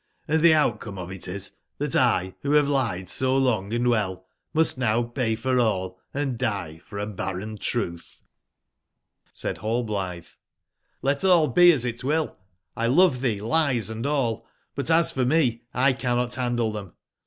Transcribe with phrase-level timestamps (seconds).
[0.27, 4.25] Hnd the outcome of it is that X, who have lied so long and well,
[4.51, 10.37] must now pay for all, and die for a barren truth"jj^Said Hall <57 blitbc:
[10.69, 12.35] '* Let all be as it will
[12.73, 16.93] 1 1 love tbee, lies and all; but as for me X cannot bandle tbem.